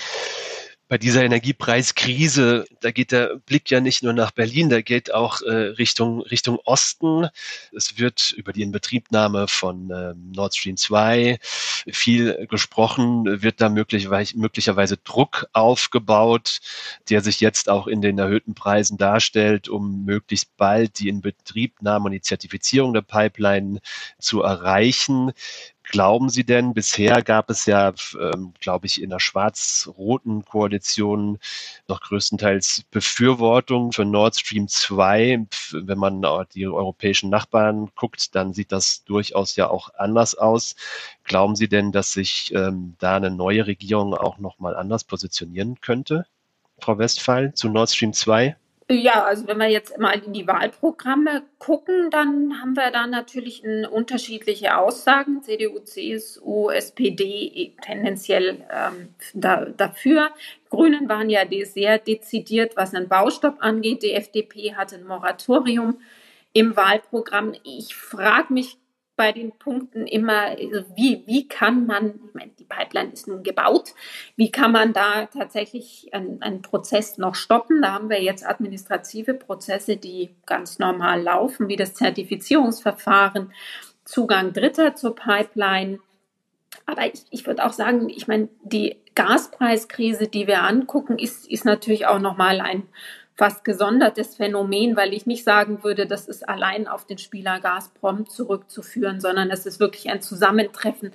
[0.93, 5.41] bei dieser Energiepreiskrise, da geht der Blick ja nicht nur nach Berlin, da geht auch
[5.41, 7.29] äh, Richtung, Richtung Osten.
[7.75, 14.38] Es wird über die Inbetriebnahme von äh, Nord Stream 2 viel gesprochen, wird da möglicherweise,
[14.38, 16.60] möglicherweise Druck aufgebaut,
[17.10, 22.12] der sich jetzt auch in den erhöhten Preisen darstellt, um möglichst bald die Inbetriebnahme und
[22.12, 23.79] die Zertifizierung der Pipeline
[24.19, 25.32] zu erreichen.
[25.84, 31.39] Glauben Sie denn, bisher gab es ja, ähm, glaube ich, in der schwarz-roten Koalition
[31.88, 35.46] noch größtenteils Befürwortung für Nord Stream 2.
[35.72, 40.76] Wenn man die europäischen Nachbarn guckt, dann sieht das durchaus ja auch anders aus.
[41.26, 46.26] Glauben Sie denn, dass sich ähm, da eine neue Regierung auch nochmal anders positionieren könnte,
[46.80, 48.56] Frau Westphal, zu Nord Stream 2?
[48.93, 53.63] Ja, also wenn wir jetzt mal in die Wahlprogramme gucken, dann haben wir da natürlich
[53.91, 55.41] unterschiedliche Aussagen.
[55.41, 60.29] CDU, CSU, SPD tendenziell ähm, da, dafür.
[60.69, 64.03] Grünen waren ja sehr dezidiert, was den Baustopp angeht.
[64.03, 65.99] Die FDP hatte ein Moratorium
[66.53, 67.53] im Wahlprogramm.
[67.63, 68.77] Ich frage mich
[69.15, 73.43] bei den Punkten immer, also wie, wie kann man, ich meine, die Pipeline ist nun
[73.43, 73.93] gebaut,
[74.36, 77.82] wie kann man da tatsächlich einen, einen Prozess noch stoppen?
[77.82, 83.54] Da haben wir jetzt administrative Prozesse, die ganz normal laufen, wie das Zertifizierungsverfahren,
[84.04, 85.99] Zugang Dritter zur Pipeline.
[86.86, 91.65] Aber ich, ich würde auch sagen, ich meine, die Gaspreiskrise, die wir angucken, ist, ist
[91.65, 92.84] natürlich auch nochmal ein
[93.36, 98.28] fast gesondertes Phänomen, weil ich nicht sagen würde, das ist allein auf den Spieler Gazprom
[98.28, 101.12] zurückzuführen, sondern es ist wirklich ein Zusammentreffen,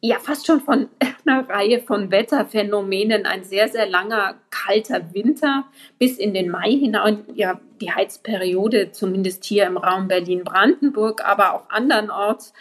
[0.00, 0.88] ja fast schon von
[1.26, 5.64] einer Reihe von Wetterphänomenen, ein sehr, sehr langer kalter Winter
[5.98, 11.68] bis in den Mai hinein, ja die Heizperiode, zumindest hier im Raum Berlin-Brandenburg, aber auch
[11.68, 12.52] andernorts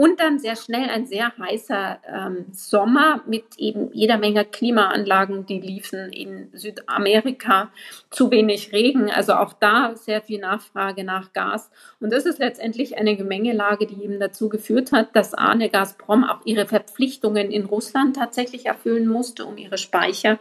[0.00, 5.60] und dann sehr schnell ein sehr heißer ähm, Sommer mit eben jeder Menge Klimaanlagen, die
[5.60, 7.70] liefen in Südamerika.
[8.08, 11.70] Zu wenig Regen, also auch da sehr viel Nachfrage nach Gas.
[12.00, 16.46] Und das ist letztendlich eine Gemengelage, die eben dazu geführt hat, dass Arne Gazprom auch
[16.46, 20.38] ihre Verpflichtungen in Russland tatsächlich erfüllen musste, um ihre Speicher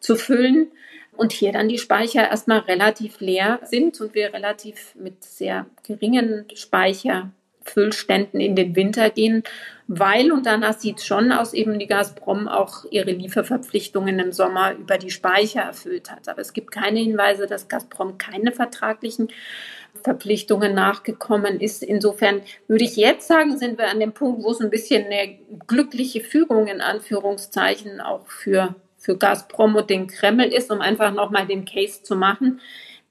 [0.00, 0.68] zu füllen
[1.14, 6.46] und hier dann die Speicher erstmal relativ leer sind und wir relativ mit sehr geringen
[6.54, 7.32] Speicher
[7.70, 9.42] Füllständen in den Winter gehen,
[9.86, 14.74] weil, und danach sieht es schon aus, eben die Gazprom auch ihre Lieferverpflichtungen im Sommer
[14.74, 16.28] über die Speicher erfüllt hat.
[16.28, 19.28] Aber es gibt keine Hinweise, dass Gazprom keine vertraglichen
[20.02, 21.82] Verpflichtungen nachgekommen ist.
[21.82, 25.38] Insofern würde ich jetzt sagen, sind wir an dem Punkt, wo es ein bisschen eine
[25.66, 31.46] glückliche Fügung in Anführungszeichen auch für, für Gazprom und den Kreml ist, um einfach nochmal
[31.46, 32.60] den Case zu machen,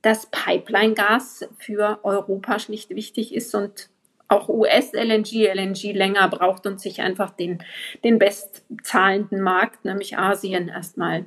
[0.03, 3.89] dass Pipeline-Gas für Europa schlicht wichtig ist und
[4.27, 7.59] auch US-LNG, LNG länger braucht und sich einfach den,
[8.03, 11.25] den bestzahlenden Markt, nämlich Asien, erstmal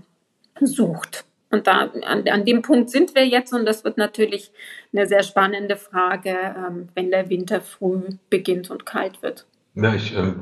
[0.60, 1.24] sucht.
[1.50, 4.52] Und da, an, an dem Punkt sind wir jetzt und das wird natürlich
[4.92, 9.46] eine sehr spannende Frage, ähm, wenn der Winter früh beginnt und kalt wird.
[9.74, 10.32] Ja, ich äh,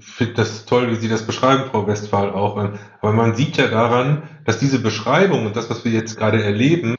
[0.00, 2.56] finde das toll, wie Sie das beschreiben, Frau Westphal auch.
[2.56, 6.94] Aber man sieht ja daran, dass diese Beschreibung und das, was wir jetzt gerade erleben,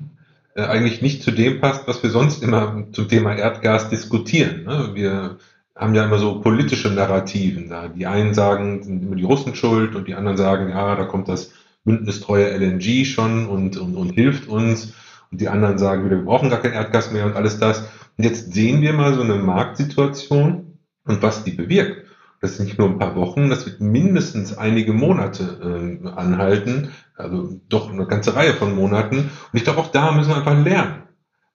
[0.56, 4.64] äh, eigentlich nicht zu dem passt, was wir sonst immer zum Thema Erdgas diskutieren.
[4.64, 4.92] Ne?
[4.94, 5.38] Wir
[5.76, 7.90] haben ja immer so politische Narrativen da.
[7.90, 11.28] Die einen sagen, sind immer die Russen schuld und die anderen sagen, ja, da kommt
[11.28, 11.52] das
[11.84, 14.94] bündnistreue LNG schon und, und, und hilft uns.
[15.32, 17.82] Und die anderen sagen wieder, wir brauchen gar kein Erdgas mehr und alles das.
[18.18, 22.05] Und jetzt sehen wir mal so eine Marktsituation und was die bewirkt.
[22.42, 27.60] Das ist nicht nur ein paar Wochen, das wird mindestens einige Monate äh, anhalten, also
[27.70, 29.18] doch eine ganze Reihe von Monaten.
[29.18, 31.04] Und ich glaube, auch da müssen wir einfach lernen.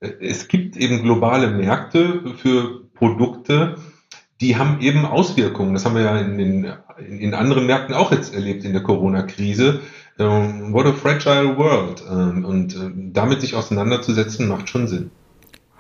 [0.01, 3.77] Es gibt eben globale Märkte für Produkte,
[4.41, 5.75] die haben eben Auswirkungen.
[5.75, 6.73] Das haben wir ja in, den,
[7.07, 9.81] in anderen Märkten auch jetzt erlebt in der Corona-Krise.
[10.19, 12.03] Ähm, what a fragile world.
[12.11, 15.11] Ähm, und äh, damit sich auseinanderzusetzen, macht schon Sinn.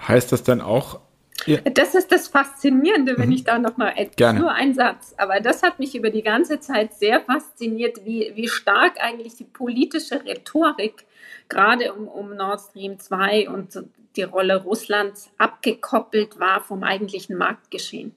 [0.06, 1.00] Heißt das dann auch,
[1.46, 1.59] ja.
[1.61, 3.35] Das ist das Faszinierende, wenn mhm.
[3.35, 3.94] ich da nochmal
[4.35, 5.14] nur einen Satz.
[5.16, 9.44] Aber das hat mich über die ganze Zeit sehr fasziniert, wie, wie stark eigentlich die
[9.44, 11.05] politische Rhetorik
[11.48, 13.85] gerade um, um Nord Stream 2 und
[14.16, 18.14] die Rolle Russlands abgekoppelt war vom eigentlichen Marktgeschehen.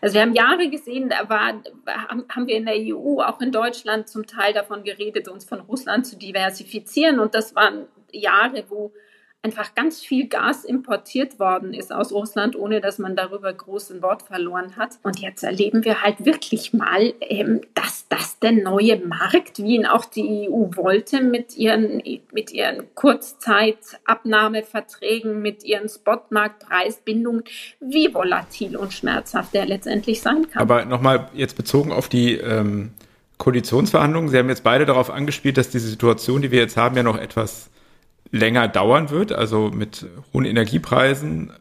[0.00, 1.62] Also wir haben Jahre gesehen, da war,
[2.28, 6.06] haben wir in der EU, auch in Deutschland zum Teil davon geredet, uns von Russland
[6.06, 7.18] zu diversifizieren.
[7.18, 8.92] Und das waren Jahre, wo
[9.44, 14.22] einfach ganz viel Gas importiert worden ist aus Russland, ohne dass man darüber großen Wort
[14.22, 14.92] verloren hat.
[15.02, 19.84] Und jetzt erleben wir halt wirklich mal, ähm, dass das der neue Markt, wie ihn
[19.86, 22.02] auch die EU wollte, mit ihren,
[22.32, 27.44] mit ihren Kurzzeitabnahmeverträgen, mit ihren Spotmarktpreisbindungen,
[27.80, 30.62] wie volatil und schmerzhaft der letztendlich sein kann.
[30.62, 32.92] Aber nochmal jetzt bezogen auf die ähm,
[33.36, 34.30] Koalitionsverhandlungen.
[34.30, 37.18] Sie haben jetzt beide darauf angespielt, dass diese Situation, die wir jetzt haben, ja noch
[37.18, 37.68] etwas
[38.34, 41.52] länger dauern wird, also mit hohen Energiepreisen,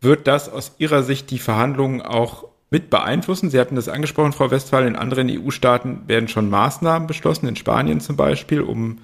[0.00, 3.50] wird das aus Ihrer Sicht die Verhandlungen auch mit beeinflussen?
[3.50, 8.00] Sie hatten das angesprochen, Frau Westphal, in anderen EU-Staaten werden schon Maßnahmen beschlossen, in Spanien
[8.00, 8.98] zum Beispiel, um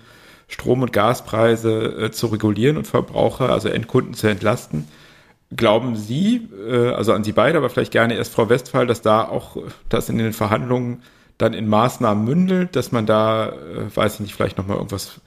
[0.47, 4.87] Strom- und Gaspreise äh, zu regulieren und Verbraucher, also Endkunden zu entlasten.
[5.55, 9.25] Glauben Sie, äh, also an Sie beide, aber vielleicht gerne erst Frau Westphal, dass da
[9.25, 9.57] auch
[9.89, 11.03] das in den Verhandlungen
[11.37, 15.21] dann in Maßnahmen mündelt, dass man da, äh, weiß ich nicht, vielleicht nochmal irgendwas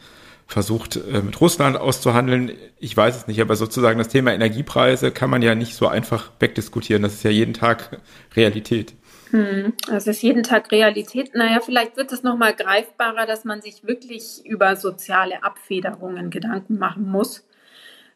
[0.48, 2.52] versucht äh, mit Russland auszuhandeln.
[2.80, 6.32] Ich weiß es nicht, aber sozusagen das Thema Energiepreise kann man ja nicht so einfach
[6.40, 7.02] wegdiskutieren.
[7.02, 8.00] Das ist ja jeden Tag
[8.36, 8.94] Realität.
[9.32, 11.34] Hm, das ist jeden Tag Realität.
[11.34, 17.10] Naja, vielleicht wird es nochmal greifbarer, dass man sich wirklich über soziale Abfederungen Gedanken machen
[17.10, 17.46] muss.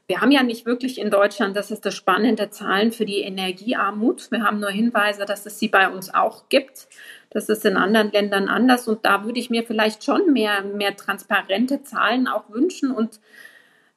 [0.08, 4.32] Wir haben ja nicht wirklich in Deutschland, das ist das spannende, Zahlen für die Energiearmut.
[4.32, 6.88] Wir haben nur Hinweise, dass es sie bei uns auch gibt.
[7.30, 10.96] Das ist in anderen Ländern anders und da würde ich mir vielleicht schon mehr, mehr
[10.96, 13.20] transparente Zahlen auch wünschen und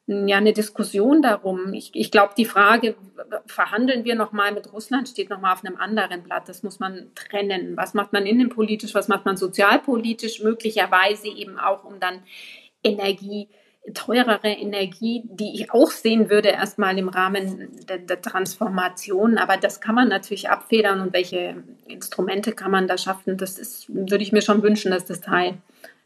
[0.07, 1.73] ja, eine Diskussion darum.
[1.75, 2.97] Ich, ich glaube, die Frage,
[3.47, 6.49] verhandeln wir nochmal mit Russland, steht nochmal auf einem anderen Blatt.
[6.49, 7.77] Das muss man trennen.
[7.77, 12.23] Was macht man innenpolitisch, was macht man sozialpolitisch, möglicherweise eben auch, um dann
[12.83, 13.49] Energie
[13.95, 19.39] teurere Energie, die ich auch sehen würde, erstmal im Rahmen der, der, Transformation.
[19.39, 21.57] Aber das kann man natürlich abfedern und welche
[21.89, 25.59] Instrumente kann man da schaffen, das ist, würde ich mir schon wünschen, dass das Teil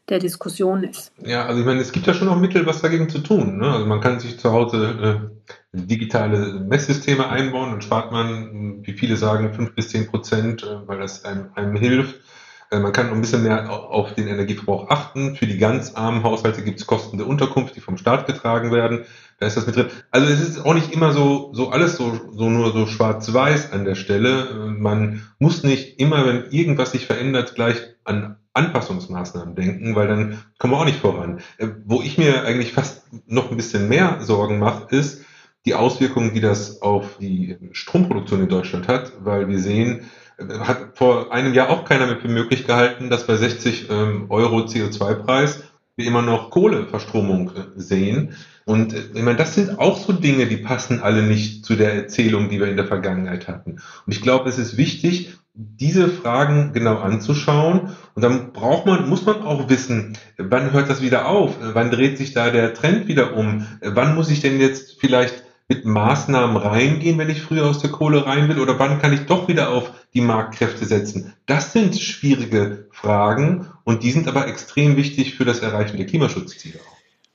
[0.09, 1.11] der Diskussion ist.
[1.21, 3.57] Ja, also ich meine, es gibt ja schon noch Mittel, was dagegen zu tun.
[3.57, 3.69] Ne?
[3.69, 5.29] Also man kann sich zu Hause
[5.73, 10.87] äh, digitale Messsysteme einbauen und spart man, wie viele sagen, fünf bis zehn Prozent, äh,
[10.87, 12.21] weil das einem, einem hilft.
[12.69, 15.35] Äh, man kann ein bisschen mehr auf den Energieverbrauch achten.
[15.35, 19.05] Für die ganz armen Haushalte gibt es Kosten der Unterkunft, die vom Staat getragen werden.
[19.39, 19.87] Da ist das mit drin.
[20.11, 23.85] Also es ist auch nicht immer so, so alles so, so nur so schwarz-weiß an
[23.85, 24.49] der Stelle.
[24.49, 30.43] Äh, man muss nicht immer, wenn irgendwas sich verändert, gleich an Anpassungsmaßnahmen denken, weil dann
[30.57, 31.41] kommen wir auch nicht voran.
[31.57, 35.21] Äh, wo ich mir eigentlich fast noch ein bisschen mehr Sorgen mache, ist
[35.65, 41.33] die Auswirkungen, die das auf die Stromproduktion in Deutschland hat, weil wir sehen, hat vor
[41.33, 45.63] einem Jahr auch keiner mehr für möglich gehalten, dass bei 60 ähm, Euro CO2-Preis
[45.95, 48.35] wir immer noch Kohleverstromung äh, sehen.
[48.65, 51.95] Und äh, ich meine, das sind auch so Dinge, die passen alle nicht zu der
[51.95, 53.71] Erzählung, die wir in der Vergangenheit hatten.
[54.05, 57.95] Und ich glaube, es ist wichtig, diese Fragen genau anzuschauen.
[58.13, 61.57] Und dann braucht man, muss man auch wissen, wann hört das wieder auf?
[61.59, 63.65] Wann dreht sich da der Trend wieder um?
[63.81, 68.25] Wann muss ich denn jetzt vielleicht mit Maßnahmen reingehen, wenn ich früher aus der Kohle
[68.25, 68.59] rein will?
[68.59, 71.33] Oder wann kann ich doch wieder auf die Marktkräfte setzen?
[71.45, 76.79] Das sind schwierige Fragen und die sind aber extrem wichtig für das Erreichen der Klimaschutzziele.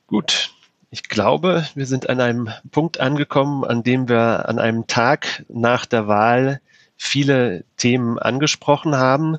[0.06, 0.54] Gut.
[0.90, 5.86] Ich glaube, wir sind an einem Punkt angekommen, an dem wir an einem Tag nach
[5.86, 6.60] der Wahl
[7.02, 9.38] viele Themen angesprochen haben.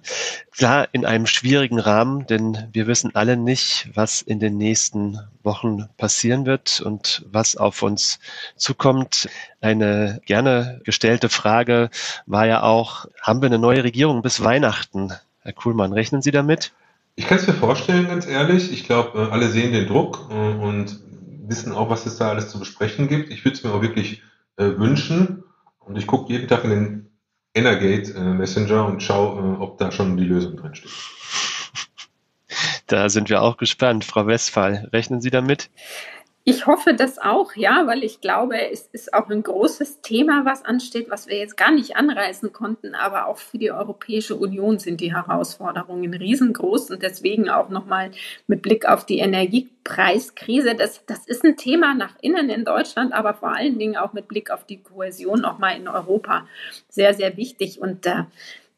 [0.51, 5.87] Klar, in einem schwierigen Rahmen, denn wir wissen alle nicht, was in den nächsten Wochen
[5.97, 8.19] passieren wird und was auf uns
[8.57, 9.29] zukommt.
[9.61, 11.89] Eine gerne gestellte Frage
[12.25, 15.13] war ja auch, haben wir eine neue Regierung bis Weihnachten?
[15.39, 16.73] Herr Kuhlmann, rechnen Sie damit?
[17.15, 18.71] Ich kann es mir vorstellen, ganz ehrlich.
[18.73, 20.99] Ich glaube, äh, alle sehen den Druck äh, und
[21.47, 23.31] wissen auch, was es da alles zu besprechen gibt.
[23.31, 24.21] Ich würde es mir auch wirklich
[24.57, 25.43] äh, wünschen.
[25.79, 27.12] Und ich gucke jeden Tag in den
[27.53, 30.91] Energate äh, Messenger und schau, äh, ob da schon die Lösung drin steht.
[32.87, 34.05] Da sind wir auch gespannt.
[34.05, 35.69] Frau Westphal, rechnen Sie damit?
[36.45, 40.65] Ich hoffe das auch, ja, weil ich glaube, es ist auch ein großes Thema, was
[40.65, 44.99] ansteht, was wir jetzt gar nicht anreißen konnten, aber auch für die Europäische Union sind
[44.99, 46.91] die Herausforderungen riesengroß.
[46.91, 48.11] Und deswegen auch nochmal
[48.47, 50.75] mit Blick auf die Energiepreiskrise.
[50.75, 54.27] Das, das ist ein Thema nach innen in Deutschland, aber vor allen Dingen auch mit
[54.27, 56.45] Blick auf die Kohäsion nochmal in Europa
[56.89, 57.79] sehr, sehr wichtig.
[57.79, 58.25] Und äh,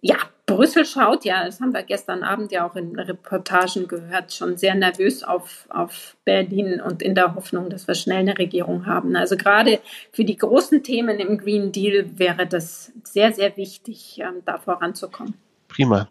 [0.02, 4.58] ja, Brüssel schaut ja, das haben wir gestern Abend ja auch in Reportagen gehört, schon
[4.58, 9.16] sehr nervös auf, auf Berlin und in der Hoffnung, dass wir schnell eine Regierung haben.
[9.16, 9.80] Also gerade
[10.12, 15.34] für die großen Themen im Green Deal wäre das sehr, sehr wichtig, ähm, da voranzukommen.
[15.68, 16.10] Prima.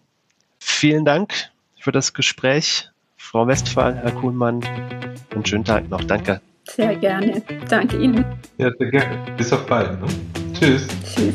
[0.58, 1.32] Vielen Dank
[1.78, 2.90] für das Gespräch.
[3.16, 4.64] Frau Westphal, Herr Kuhlmann,
[5.30, 6.02] einen schönen Tag noch.
[6.04, 6.40] Danke.
[6.64, 7.42] Sehr gerne.
[7.68, 8.24] Danke Ihnen.
[8.58, 9.36] Ja, sehr gerne.
[9.36, 10.00] Bis auf bald.
[10.00, 10.06] Ne?
[10.54, 10.88] Tschüss.
[11.04, 11.34] Tschüss.